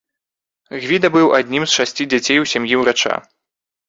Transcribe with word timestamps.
Гвіда 0.85 1.11
быў 1.15 1.27
адным 1.39 1.63
з 1.65 1.69
шасці 1.79 2.07
дзяцей 2.13 2.37
у 2.45 2.49
сям'і 2.53 2.79
ўрача. 2.81 3.13